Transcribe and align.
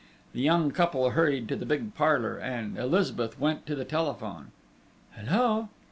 The 0.33 0.41
young 0.41 0.71
couple 0.71 1.11
hurried 1.11 1.47
to 1.49 1.55
the 1.55 1.63
big 1.63 1.93
parlour, 1.93 2.35
and 2.37 2.75
Elizabeth 2.75 3.39
went 3.39 3.67
to 3.67 3.75
the 3.75 3.85
telephone. 3.85 4.47
"Hullo?..." 5.15 5.69